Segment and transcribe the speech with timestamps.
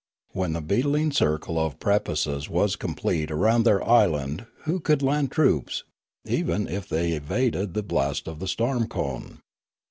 [0.31, 5.83] When the beetling circle of precipices was complete around their island who could land troops,
[6.25, 9.41] even if they evaded the blast of the storm cone?